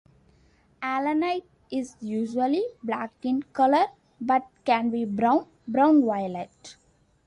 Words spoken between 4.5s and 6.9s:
can be brown, brown-violet.